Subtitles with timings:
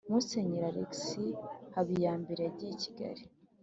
[0.11, 1.39] musenyeri alexis
[1.75, 3.23] habiyambere, yagiye i kigali